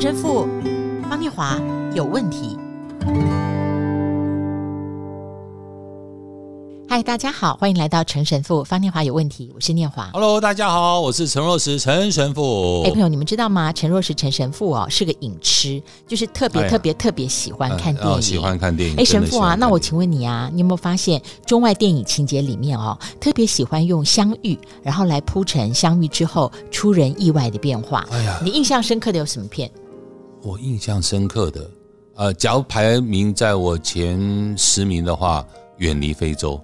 [0.00, 0.46] 陈神父
[1.10, 1.60] 方念华
[1.92, 2.56] 有问题。
[6.88, 10.08] 嗨，大家好，欢迎来到陈神父方念华有问题，我是念华。
[10.12, 12.84] Hello，大家好，我是陈若石陈神父。
[12.84, 13.72] 哎，朋友，你们知道吗？
[13.72, 18.96] 陈若石陈神父哦，是个影痴，就是特别、哎、特别特别喜欢看电影，哦、喜欢看电影。
[18.98, 28.06] 哎，神父啊，那我请问你啊，你有没有发现中外电影情节里面哦，特别喜欢用相遇，然后来铺陈相遇之后出人意外的变化？
[28.12, 29.68] 哎呀，你印象深刻的有什么片？
[30.42, 31.70] 我印象深刻的，
[32.14, 35.44] 呃，假如排名在我前十名的话，
[35.78, 36.60] 远离非洲。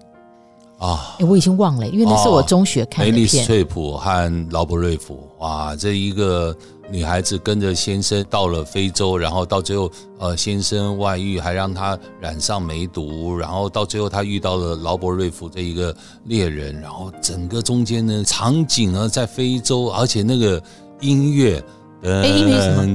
[0.78, 3.14] 啊、哦，我已经忘了，因为那是我中学看的片。
[3.14, 6.54] 梅丽史翠普和劳勃瑞福，哇，这一个
[6.90, 15.94] 女孩子跟着先生到了非洲，然后到最后，呃，先生外遇，还让她染上梅毒，然后到最后她遇到了劳勃瑞福这一个
[16.24, 20.62] 猎人，然后整个中间呢，场景呢在非洲，而且那个
[21.00, 21.62] 音乐。
[22.04, 22.20] 噔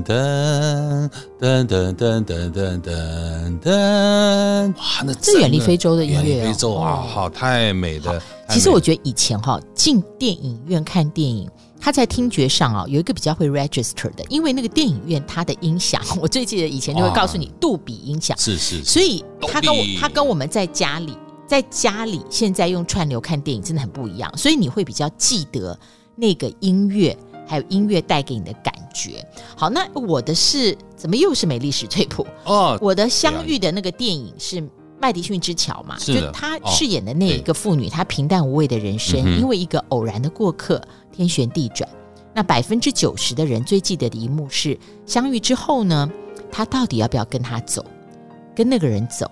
[0.06, 4.72] 噔噔噔噔噔噔噔噔！
[4.78, 8.22] 哇，那这远离非洲的音乐，远离非洲啊，好太美了。
[8.50, 11.50] 其实我觉得以前哈进电影院看电影，
[11.82, 18.84] 它在听觉上啊有一个比较会 register 的，因为那个电影院它的音响，我最记得以前就会告诉你杜比音响，是是。
[18.84, 25.76] 所以它跟我它跟我们在家里在家里现在用串流看电影真的很不一样，所以你会比较记得
[26.16, 27.18] 那个音乐。
[27.50, 29.26] 还有音乐带给你的感觉。
[29.58, 32.26] 好，那我的是怎么又是美丽史翠普？
[32.46, 34.64] 哦，我的相遇的那个电影是
[35.02, 35.98] 麦迪逊之桥嘛？
[35.98, 40.80] 就他饰演的那一个妇女，她平淡无味的人生，因为一个偶然的过客，
[41.12, 41.90] 天旋地转。
[42.36, 44.78] 那百分之九十的人最记得的一幕是
[45.08, 46.08] 相遇之后呢，
[46.52, 47.84] 他到底要不要跟他走，
[48.56, 49.30] 跟那个人走，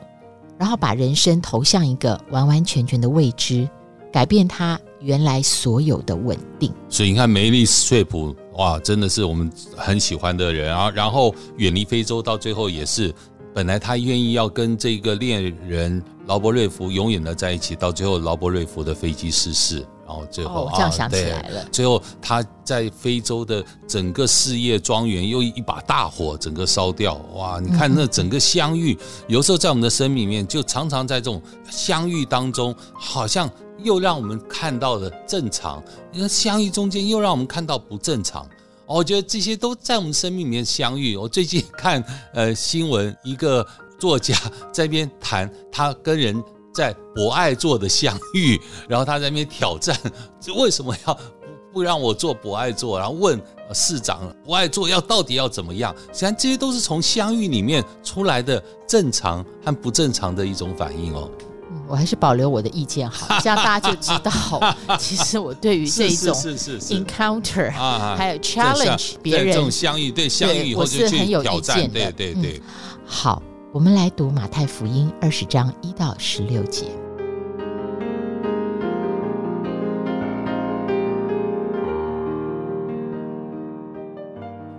[0.58, 3.70] 然后把人生投向一个完完全全的未知，
[4.12, 4.80] 改变他。
[5.00, 10.90] 原来所有的稳定，所以你看梅丽史翠普哇，真的是我们很喜欢的人啊。
[10.90, 13.14] 然后远离非洲，到最后也是，
[13.54, 21.68] 本来他愿意要跟这个恋人劳勃瑞夫永远的在一起，到最后劳勃瑞夫的飞机失事，然后最后、哦、这样想起来了、啊。
[21.72, 27.60] 最后他在非洲的整个事业庄园又一把大火整个烧掉，哇！
[27.60, 33.48] 你看那整个相遇，嗯、有时候在我们的生命里面，就常常在这种相遇当中，好像。
[33.84, 38.44] 又让我们看到了正常，因为相遇中间又让我们看到不正常。
[38.88, 41.16] 我觉得这些都在我们生命里面相遇。
[41.16, 42.04] 我最近看
[42.34, 43.64] 呃新闻，一个
[44.00, 44.36] 作家
[44.74, 46.44] 在那边谈他跟人
[46.78, 49.98] 在博爱座的相遇， 然后他在那边挑战，
[50.56, 51.22] 为什么要不
[51.74, 53.00] 不让我做博爱座？
[53.00, 53.42] 然后问
[53.74, 55.92] 市长博爱座要到底要怎么样？
[56.10, 61.28] 实际上这些都是从相遇里面出来的正常和不正常的一种反应哦。
[61.88, 64.32] 我还是保留我的意见好，这样大家就知道，
[65.00, 67.72] 其实我对于这种 encounter
[68.16, 71.90] 还有 challenge 别人这种相遇，对相遇以后就去挑战。
[71.90, 72.62] 对对对、嗯，
[73.06, 73.42] 好，
[73.78, 76.88] 我们来读马太福音二十章一到十六节。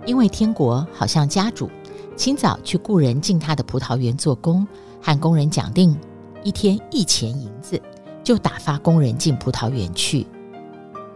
[0.05, 1.71] 因为天国好像家主，
[2.17, 4.67] 清早去雇人进他的葡萄园做工，
[5.01, 5.97] 和工人讲定。
[6.43, 7.81] 一天一钱银子，
[8.21, 10.27] 就打发工人进葡萄园去。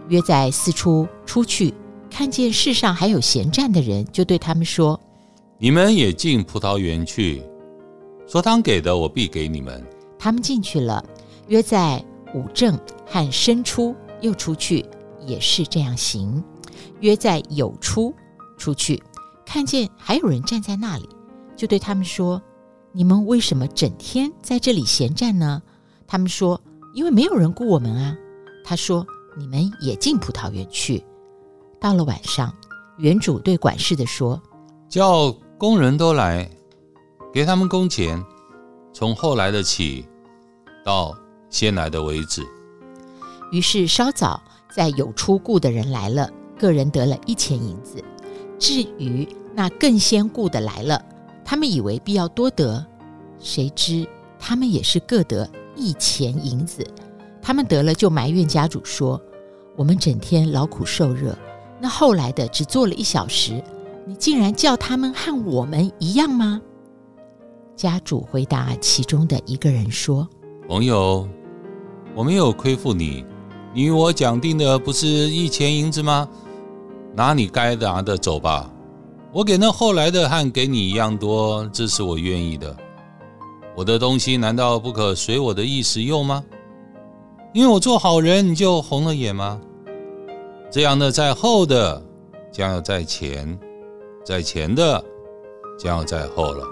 [0.08, 1.74] 约在四初出去，
[2.10, 4.98] 看见世上还有闲站的人，就对他们说
[5.60, 7.44] ：“你们也进葡萄园去，
[8.34, 9.86] 所当给的，我必给你们。”
[10.18, 11.06] 他们进去了。
[11.50, 14.84] 约在午正和申出又出去，
[15.28, 16.44] 也是这样行。
[17.02, 18.12] 约在酉初
[18.58, 19.00] 出去，
[19.46, 21.08] 看见还有人站在那里，
[21.56, 22.42] 就对他们说。
[22.92, 25.62] 你们为什么整天在这里闲站呢？
[26.08, 26.60] 他们说
[26.96, 28.18] ：“因为没有人雇我们啊。”
[28.66, 29.06] 他说
[29.38, 31.06] ：“你们也进葡萄园去。”
[31.80, 32.52] 到了晚上，
[32.98, 34.42] 园主对管事的说
[34.90, 36.50] ：“叫工人都来，
[37.34, 38.24] 给他们工钱，
[38.94, 40.06] 从后来的起，
[40.86, 41.18] 到
[41.50, 42.46] 先来的为止。”
[43.52, 44.40] 于是稍早
[44.74, 48.02] 在有出雇的人来了，个人得了一钱银子。
[48.60, 51.04] 至于那更先雇的来了。
[51.46, 52.84] 他们以为必要多得，
[53.38, 54.08] 谁知
[54.40, 56.88] 他们也是各得一钱银子。
[57.42, 59.22] 他们得了就埋怨家主说
[59.76, 61.38] ：“我们整天劳苦受热，
[61.82, 63.62] 那后来的只做了一小时，
[64.08, 66.62] 你竟然叫他们和我们一样吗？”
[67.76, 70.28] 家主回答其中的一个人说
[70.68, 71.28] ：“朋友，
[72.16, 73.26] 我没有亏负你，
[73.74, 76.28] 你与我讲定的不是一钱银子吗？
[77.16, 78.70] 拿你该拿的走吧。”
[79.34, 82.76] 我给那后来的和给你一样多，这是我愿意的。
[83.76, 86.44] 我的东西难道不可随我的意使用吗？
[87.52, 89.60] 因为我做好人，你就红了眼吗？
[90.70, 92.00] 这样的在后的，
[92.52, 93.58] 将要在前；
[94.24, 95.04] 在前的
[95.80, 96.64] 将要在后了。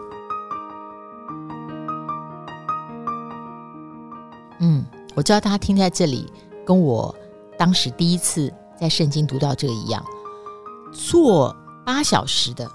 [5.21, 6.25] 我知道大家听在这里，
[6.65, 7.15] 跟我
[7.55, 10.03] 当时第一次在圣经读到这个一样，
[10.91, 12.67] 做八小时的，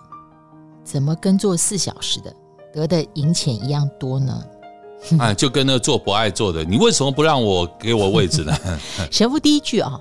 [0.85, 2.33] 怎么跟做四小时的
[2.73, 4.45] 得的银钱一样多呢？
[5.19, 8.57] 啊，就跟那做不爱做的，你为什么不让我给我位置呢？
[9.11, 9.99] 神父第一句啊、哦，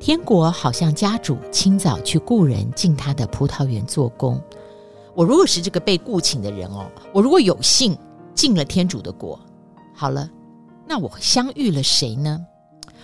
[0.00, 4.40] 天国好像家主清早去雇人进他的葡萄园做工。
[5.14, 7.94] 我如果是这个被雇请的人哦，我如果有幸
[8.34, 9.38] 进了天主的国，
[9.94, 10.26] 好了。
[10.86, 12.44] 那我相遇了谁呢？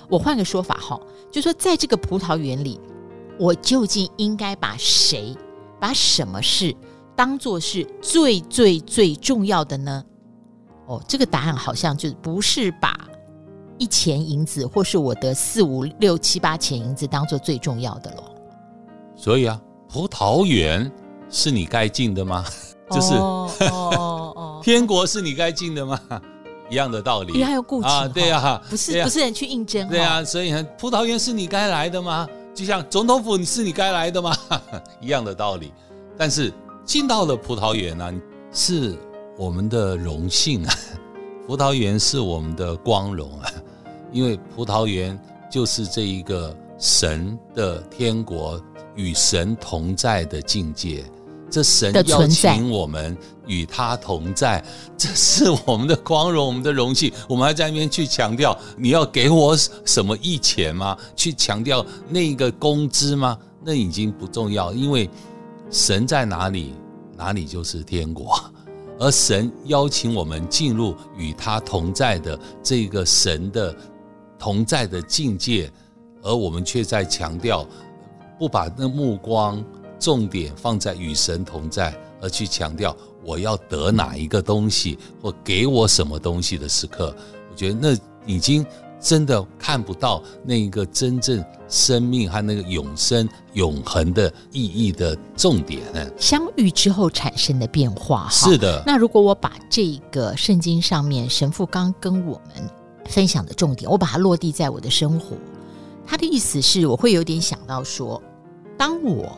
[0.09, 1.01] 我换个说法哈，
[1.31, 2.81] 就说在这个葡萄园里，
[3.39, 5.37] 我究竟应该把谁、
[5.79, 6.75] 把什么事
[7.15, 10.05] 当做是最最最重要的呢？
[10.87, 12.99] 哦，这个答案好像就不是把
[13.79, 18.23] 一钱银子，或是我的四五六七八钱银子当做最重要的了。
[19.15, 20.91] 所以啊，葡萄园
[21.29, 22.45] 是你该进的吗？
[22.91, 26.01] 就是哦哦哦，天国是你该进的吗？
[26.71, 32.27] 一样的道理，因为还有顾啊，对呀、啊，不是、啊、不是人去应征，对、啊，所以葡萄园是你该来的吗？
[32.55, 34.37] 就像总统府，你是你该来的吗？
[35.03, 35.73] 一样的道理。
[36.17, 36.53] 但是
[36.85, 38.15] 进到了葡萄园呢、啊，
[38.53, 38.97] 是
[39.37, 40.75] 我们的荣幸啊，
[41.47, 43.51] 葡萄园是我们的光荣啊，
[44.13, 45.19] 因为葡萄园
[45.51, 48.63] 就是这一个神的天国
[48.95, 51.05] 与神同在的境界。
[51.51, 53.17] 这神邀请我们
[53.47, 54.65] 与他同在，
[54.97, 57.13] 这是我们的光荣，我们的荣幸。
[57.29, 60.97] 我们还在那边去强调你要给我什么义钱吗？
[61.17, 63.37] 去强调那个工资吗？
[63.65, 65.11] 那已经不重要，因为
[65.71, 66.75] 神在哪里，
[67.17, 68.39] 哪里就是天国。
[68.99, 73.75] 而神邀请我们进入与他同在的这个神的
[74.39, 75.71] 同在的境界，
[76.23, 77.67] 而我们却在强调
[78.39, 79.65] 不把那目光。
[80.01, 87.15] 重点放在与神同在，而去强调我要得哪一个东西或给我什么东西的时刻，
[87.51, 88.65] 我觉得那已经
[88.99, 95.83] 真的看不到那一个真正生命和那个永生永恒的意义的重点。
[96.19, 98.83] 相遇之后产生的变化，是的。
[98.87, 102.69] 那如果我把这个圣经上面神父刚跟我们
[103.07, 105.37] 分享的重点，我把它落地在我的生活，
[106.07, 108.23] 他的意思是我会有点想到说，
[108.79, 109.37] 当我。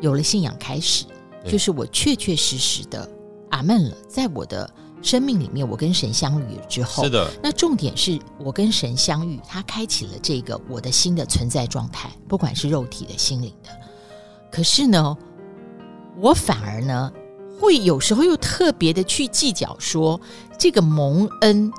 [0.00, 1.04] 有了信仰开始，
[1.46, 3.08] 就是我确确实实的
[3.50, 3.96] 阿门了。
[4.08, 4.68] 在我的
[5.02, 7.30] 生命里面，我跟神相遇了之后，是的。
[7.42, 13.70] 那重点是我跟神相遇，他开启了这个我的新的存在状态，不管是肉体的、心灵的。
[14.50, 15.16] 可是呢，
[16.20, 17.12] 我反而呢，
[17.60, 20.20] 会有时候又特别的去计较说，
[20.58, 21.72] 这个蒙恩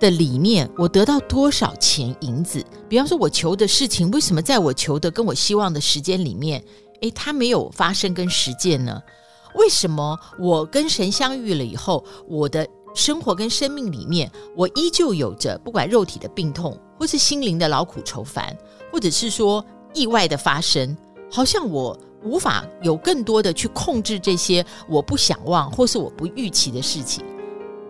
[0.00, 2.64] 的里面，我得到多少钱银子？
[2.88, 6.64] 比方说，我求的事情，为什么在我求的跟我希望的时间里面？
[7.00, 9.02] 诶，他没有发生跟实践呢？
[9.54, 18.56] 为什么我跟神相遇了以后，我的生活跟生命里面，我依旧有着不管肉体的病痛，或是心灵的劳苦愁烦，
[18.90, 20.96] 或者是说意外的发生，
[21.30, 27.24] 好像我无法有更多的去控制这些我不想忘或是我不预期的事情。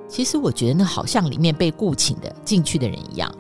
[0.07, 3.35] 其实我觉得那好像里面被雇请的进去的人一样，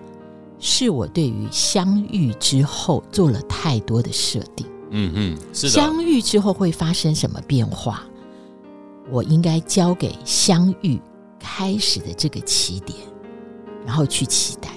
[0.58, 4.66] 是我对于相遇之后做了太多的设定。
[4.96, 5.72] 嗯嗯，是的。
[5.72, 8.04] 相遇之后会发生什么变化？
[9.10, 10.98] 我应该交给相遇
[11.38, 12.96] 开始的这个起点，
[13.84, 14.70] 然后去期待，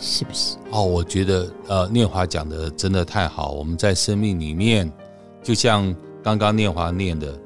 [0.00, 0.56] 是不是？
[0.70, 3.50] 哦，我觉得呃，念华讲的真的太好。
[3.52, 4.92] 我们在生命里面，
[5.42, 7.36] 就像刚刚念华念的，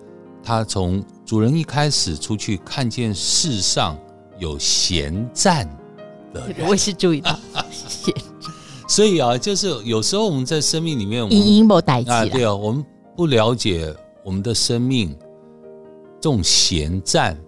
[0.43, 3.97] 他从主人一开始出去，看见世上
[4.39, 5.67] 有闲站
[6.35, 7.39] 的人， 我也是注意到
[8.89, 12.85] 所以啊，就是有时候我们在生命里面，隐隐没代际啊，对啊，我们
[13.17, 15.17] 不了解我们的生命，
[16.21, 17.39] 这种闲战，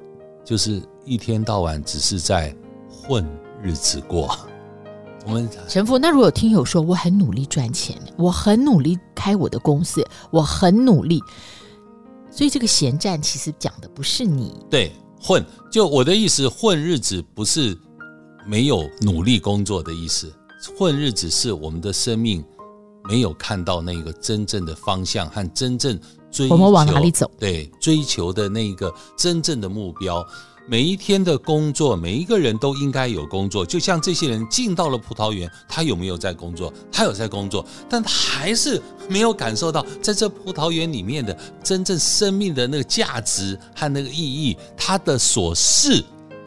[0.45, 2.55] 就是一天到晚只是在
[2.89, 3.27] 混
[3.63, 4.37] 日子过。
[5.27, 11.19] 我们神父，那如果有听友说我很努力赚钱，我很努力开我的公司，我很努力，
[12.31, 14.53] 所以这个闲战其实讲的不是你。
[14.71, 17.75] 对，混，就我的意思，混日子不是
[18.47, 20.31] 没有努力工作的意思。
[20.77, 22.45] 混日子是我们的生命
[23.09, 25.99] 没有看到那个真正的方向和真正
[26.31, 27.31] 追求，我们往哪里走？
[27.39, 30.27] 对，追求的那个真正的目标。
[30.67, 33.67] 每一天的工作，每一个人都应该有工作。
[33.67, 36.73] 就像这些人进到了葡萄园，他有没有在工作？
[36.91, 44.57] 他有在工作，但他还是没有感受到在这葡萄园里面的真正生命的那个价值和那个意义。
[44.75, 46.03] 他的所事。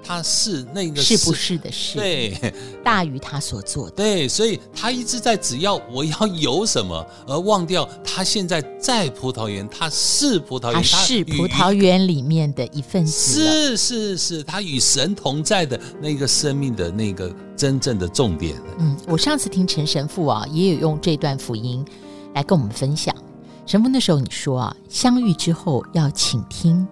[0.08, 18.56] 他是那个是不是的事，对，大于他所做的，对，所以他一直在只要我要有什么，而忘掉他现在在葡萄园，他是葡萄园，他是葡萄园里面的一份子，是是是，他与神同在的那个生命的那个真正的重点。
[18.80, 21.84] 嗯，我上次听陈神父啊，也有用这段福音
[22.34, 23.14] 来跟我们分享。
[23.66, 26.88] 神父那时候你说啊，相遇之后要倾听，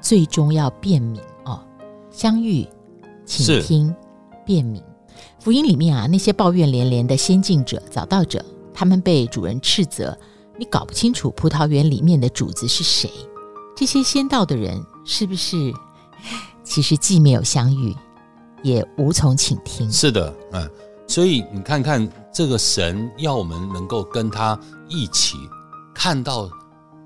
[0.00, 1.24] 最终要辨明哦。
[2.20, 2.68] 相遇，
[3.24, 3.96] 请听，
[4.44, 4.82] 辨明。
[5.38, 10.14] 福音里面啊，那些抱怨连连的先进者、早到者，他们被主人斥责，
[10.58, 13.10] 你搞不清楚葡萄园里面的主子是谁。
[13.74, 15.72] 这些先到的人是不是
[16.62, 17.96] 其实既没有相遇，
[18.62, 19.90] 也无从倾听？
[19.90, 20.70] 是的，嗯。
[21.06, 24.60] 所以你看看这个神要我们能够跟他
[24.90, 25.38] 一起。
[25.94, 26.50] 看到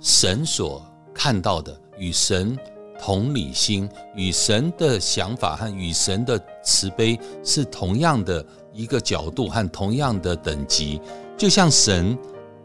[0.00, 2.58] 神所看到的，与神
[3.04, 8.42] 同理心，与神的想法和与神的慈悲是同样的
[8.72, 10.98] 一个角度和同样的等级。
[11.36, 12.16] 就像神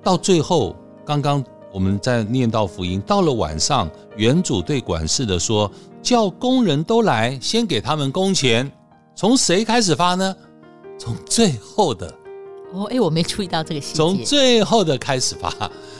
[0.01, 0.73] 到最后，
[1.05, 1.43] 刚刚
[1.73, 5.69] 我们在念到福音，到了晚上，原主对管事的说
[6.01, 8.71] ：“叫工人都来，先给他们工钱。”
[9.13, 10.33] 从谁开始发呢？
[10.97, 12.07] 从最后的。
[12.71, 13.97] 哦，哎，我没注意到这个细节。
[13.97, 15.53] 从最后的开始发。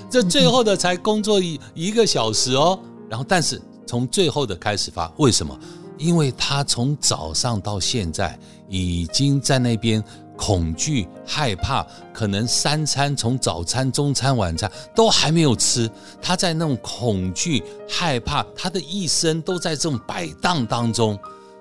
[0.10, 2.80] 这最后的才工作一一个小时哦，
[3.10, 5.60] 然后但是从最后的开始发，为什么？
[5.98, 10.02] 因为他从早上到现在已经在那边
[10.38, 15.90] 恐惧害怕，可能三餐从早餐、中餐、晚餐都还没有吃，
[16.22, 21.18] 他在那种恐惧害怕，他的一生都在这种摆荡当中，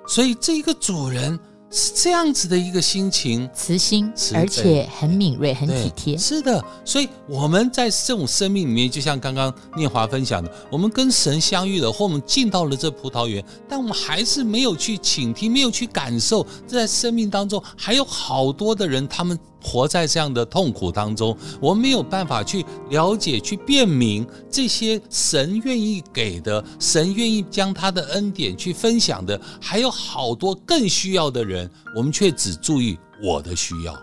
[0.07, 1.41] 所以这个主人。
[1.71, 6.17] 是这样子的一个心情，慈心，而且很敏锐，很体贴。
[6.17, 19.39] 是的，所以我们在这种生命里面，就像刚刚念华分享的，我们跟神相遇了，或我们进到了这葡萄园，但我们还是没有去倾听，没有去感受，在生命当中还有好多的人，他们。
[19.63, 33.95] 活在这样的痛苦当中，我们没有办法去了解、去辨明这些神愿意给的、神愿意将他的恩典去分享的，还有好多更需要的人，我们却只注意我的需要。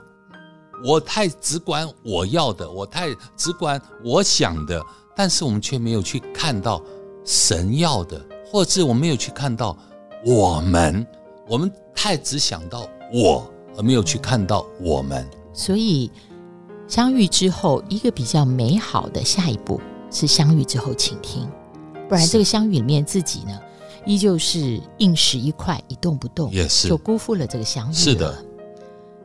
[0.84, 3.08] 我太只管我要的，我太
[3.38, 4.84] 只管我想的，
[5.16, 6.82] 但是我们却没有去看到
[7.24, 8.22] 神要的，
[8.52, 9.76] 或者我没有去看到
[10.26, 11.08] 我们，
[11.48, 15.26] 我们太只想到我，而没有去看到我们。
[15.56, 16.12] 所以，
[16.86, 19.80] 相遇之后，一个比较美好的下一步
[20.12, 21.50] 是相遇之后倾听，
[22.10, 23.58] 不然这个相遇里面自己呢，
[24.06, 27.94] 依旧是硬石一块，一动不动，也是就辜负了这个相遇。
[27.94, 28.46] 是的，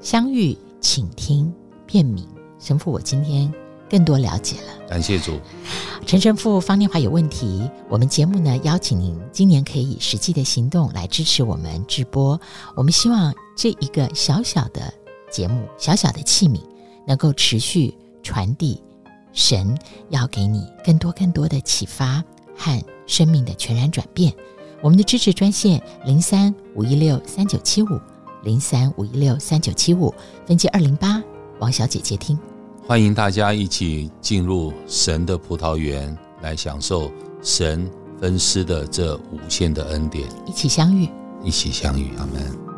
[0.01, 1.53] 相遇、倾听、
[1.85, 2.25] 辨明，
[2.61, 3.53] 神父，我今天
[3.91, 4.89] 更多了解了。
[4.89, 5.39] 感谢主，
[6.07, 12.41] 陈神父方念华有问题，我们节目呢邀请您今年可以以实际的行动来支持我们直播。
[12.77, 14.95] 我们希望这一个小小的。
[15.31, 16.61] 节目小小的器皿，
[17.07, 18.83] 能够持续传递
[19.33, 19.77] 神
[20.09, 22.23] 要给你更多更多的启发
[22.57, 24.33] 和生命的全然转变。
[24.83, 28.01] 我们的支持专线零三五一六三九七五
[28.43, 30.13] 零三五一六三九七五
[30.47, 31.23] 分机二零八，
[31.59, 32.39] 王小姐接听。
[32.87, 37.11] 欢迎大家一起进入神的葡萄园，来享受
[37.43, 41.09] 神分施的这无限的恩典，一起相遇，
[41.45, 42.70] 一起相遇，阿门。